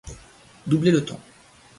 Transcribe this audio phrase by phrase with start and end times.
[0.67, 1.19] Doubler le temps.